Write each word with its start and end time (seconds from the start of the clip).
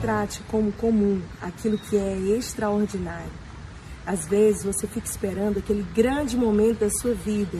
trate 0.00 0.42
como 0.48 0.72
comum 0.72 1.20
aquilo 1.40 1.78
que 1.78 1.96
é 1.96 2.16
extraordinário. 2.36 3.30
Às 4.06 4.26
vezes 4.26 4.64
você 4.64 4.86
fica 4.86 5.06
esperando 5.06 5.58
aquele 5.58 5.82
grande 5.94 6.36
momento 6.36 6.80
da 6.80 6.90
sua 6.90 7.14
vida 7.14 7.58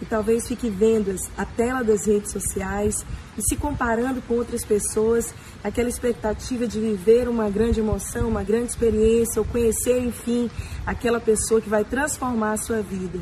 e 0.00 0.04
talvez 0.04 0.48
fique 0.48 0.68
vendo 0.68 1.14
a 1.36 1.44
tela 1.44 1.84
das 1.84 2.06
redes 2.06 2.32
sociais 2.32 3.04
e 3.38 3.42
se 3.42 3.56
comparando 3.56 4.20
com 4.22 4.34
outras 4.34 4.64
pessoas, 4.64 5.32
aquela 5.62 5.88
expectativa 5.88 6.66
de 6.66 6.80
viver 6.80 7.28
uma 7.28 7.48
grande 7.48 7.78
emoção, 7.78 8.28
uma 8.28 8.42
grande 8.42 8.70
experiência, 8.70 9.40
ou 9.40 9.46
conhecer, 9.46 10.00
enfim, 10.00 10.50
aquela 10.84 11.20
pessoa 11.20 11.60
que 11.60 11.68
vai 11.68 11.84
transformar 11.84 12.54
a 12.54 12.56
sua 12.56 12.82
vida. 12.82 13.20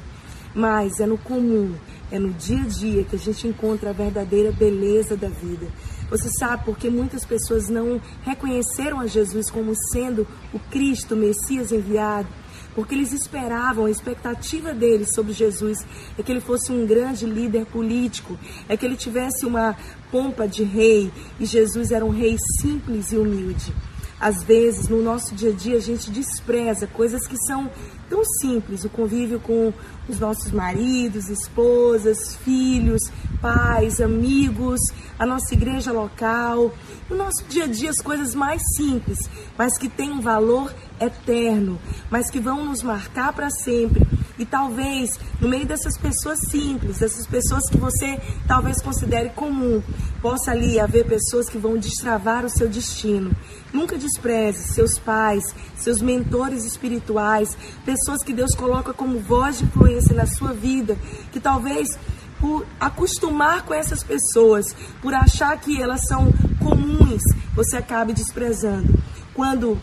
Mas 0.55 0.99
é 1.01 1.07
no 1.07 1.19
comum, 1.19 1.75
é 2.11 2.19
no 2.19 2.31
dia 2.31 2.63
a 2.63 2.67
dia 2.67 3.05
que 3.05 3.17
a 3.17 3.19
gente 3.19 3.47
encontra 3.47 3.91
a 3.91 3.93
verdadeira 3.93 4.51
beleza 4.51 5.17
da 5.17 5.29
vida. 5.29 5.67
Você 6.11 6.29
sabe 6.39 6.65
porque 6.65 6.91
muitas 6.91 7.25
pessoas 7.25 7.69
não 7.69 8.01
reconheceram 8.23 8.99
a 8.99 9.07
Jesus 9.07 9.49
como 9.49 9.73
sendo 9.93 10.27
o 10.53 10.59
Cristo, 10.59 11.15
o 11.15 11.17
Messias 11.17 11.71
enviado, 11.71 12.29
porque 12.75 12.95
eles 12.95 13.13
esperavam, 13.13 13.87
a 13.87 13.91
expectativa 13.91 14.75
deles 14.75 15.15
sobre 15.15 15.33
Jesus 15.33 15.79
é 16.19 16.23
que 16.23 16.33
ele 16.33 16.41
fosse 16.41 16.73
um 16.73 16.85
grande 16.87 17.27
líder 17.27 17.65
político, 17.67 18.39
é 18.69 18.77
que 18.77 18.85
ele 18.85 18.97
tivesse 18.97 19.47
uma 19.47 19.77
pompa 20.11 20.49
de 20.49 20.65
rei, 20.65 21.13
e 21.39 21.47
Jesus 21.47 21.93
era 21.93 22.05
um 22.05 22.11
rei 22.11 22.37
simples 22.61 23.13
e 23.13 23.17
humilde. 23.17 23.73
Às 24.21 24.45
vezes, 24.45 24.87
no 24.89 25.03
nosso 25.03 25.35
dia 25.35 25.51
a 25.51 25.53
dia, 25.55 25.77
a 25.77 25.81
gente 25.81 26.11
despreza 26.11 26.87
coisas 26.87 27.27
que 27.27 27.37
são 27.47 27.71
tão 28.09 28.23
simples, 28.25 28.85
o 28.85 28.91
convívio 28.91 29.41
com 29.41 29.73
os 30.09 30.19
nossos 30.19 30.51
maridos, 30.51 31.31
esposas, 31.31 32.35
filhos, 32.45 33.01
pais, 33.41 34.01
amigos, 34.01 34.81
a 35.19 35.25
nossa 35.25 35.55
igreja 35.55 35.93
local, 35.93 36.75
no 37.09 37.17
nosso 37.17 37.45
dia 37.49 37.65
a 37.65 37.67
dia 37.69 37.89
as 37.89 38.01
coisas 38.01 38.35
mais 38.35 38.61
simples, 38.77 39.19
mas 39.57 39.79
que 39.79 39.89
têm 39.89 40.11
um 40.11 40.21
valor 40.21 40.75
eterno, 41.01 41.79
mas 42.11 42.29
que 42.29 42.41
vão 42.41 42.65
nos 42.65 42.83
marcar 42.83 43.33
para 43.33 43.49
sempre 43.49 44.05
e 44.41 44.47
talvez 44.47 45.11
no 45.39 45.51
meio 45.51 45.67
dessas 45.67 45.99
pessoas 45.99 46.39
simples, 46.49 46.99
dessas 46.99 47.27
pessoas 47.27 47.69
que 47.71 47.77
você 47.77 48.19
talvez 48.49 48.81
considere 48.81 49.29
comum, 49.29 49.83
possa 50.23 50.51
ali 50.53 50.81
haver 50.81 51.05
pessoas 51.05 51.51
que 51.51 51.59
vão 51.59 51.77
destravar 51.77 52.47
o 52.47 52.49
seu 52.49 52.67
destino. 52.67 53.37
Nunca 53.71 53.99
despreze 53.99 54.73
seus 54.73 54.99
pais, 54.99 55.45
seus 55.77 56.01
mentores 56.01 56.65
espirituais, 56.65 57.55
pessoas 57.85 58.25
que 58.25 58.33
Deus 58.33 58.55
coloca 58.55 58.95
como 58.95 59.21
voz 59.21 59.59
de 59.59 59.65
influência 59.65 60.17
na 60.17 60.25
sua 60.25 60.55
vida, 60.55 60.97
que 61.31 61.39
talvez 61.39 61.99
por 62.41 62.67
acostumar 62.81 63.67
com 63.67 63.75
essas 63.75 64.03
pessoas, 64.03 64.75
por 65.03 65.13
achar 65.13 65.55
que 65.61 65.83
elas 65.83 66.01
são 66.09 66.33
comuns, 66.59 67.21
você 67.55 67.77
acabe 67.77 68.15
desprezando. 68.15 68.99
Quando 69.35 69.79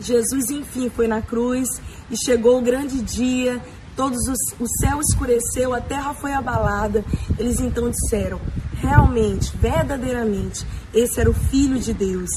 Jesus, 0.00 0.48
enfim, 0.50 0.88
foi 0.88 1.06
na 1.06 1.20
cruz 1.20 1.68
e 2.10 2.16
chegou 2.16 2.58
o 2.58 2.62
grande 2.62 3.02
dia 3.02 3.60
todos 4.00 4.26
os, 4.28 4.38
o 4.58 4.66
céu 4.66 4.98
escureceu, 4.98 5.74
a 5.74 5.80
terra 5.82 6.14
foi 6.14 6.32
abalada. 6.32 7.04
Eles 7.38 7.60
então 7.60 7.90
disseram: 7.90 8.40
realmente, 8.76 9.54
verdadeiramente, 9.58 10.66
esse 10.94 11.20
era 11.20 11.28
o 11.28 11.34
Filho 11.34 11.78
de 11.78 11.92
Deus. 11.92 12.30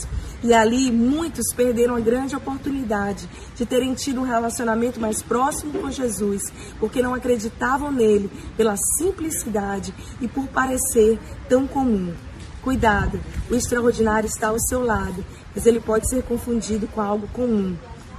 E 0.43 0.53
ali 0.53 0.91
muitos 0.91 1.55
perderam 1.55 1.95
a 1.95 2.01
grande 2.01 2.35
oportunidade 2.35 3.29
de 3.55 3.65
terem 3.65 3.93
tido 3.93 4.19
um 4.19 4.25
relacionamento 4.25 4.99
mais 4.99 5.21
próximo 5.21 5.79
com 5.79 5.89
Jesus, 5.89 6.51
porque 6.81 7.01
não 7.01 7.13
acreditavam 7.13 7.93
nele 7.93 8.29
pela 8.57 8.75
simplicidade 8.97 9.93
e 10.19 10.27
por 10.27 10.49
parecer 10.49 11.17
tão 11.47 11.65
comum. 11.65 12.13
Cuidado, 12.61 13.21
o 13.49 13.55
extraordinário 13.55 14.27
está 14.27 14.49
ao 14.49 14.59
seu 14.59 14.83
lado, 14.83 15.23
mas 15.55 15.65
ele 15.65 15.79
pode 15.79 16.09
ser 16.09 16.23
confundido 16.23 16.87
com 16.87 16.99
algo 16.99 17.25
comum. 17.29 17.73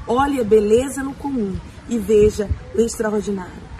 Olhe 0.06 0.40
a 0.40 0.44
beleza 0.44 1.02
no 1.02 1.14
comum 1.14 1.56
e 1.88 1.98
veja 1.98 2.48
o 2.74 2.80
extraordinário. 2.80 3.73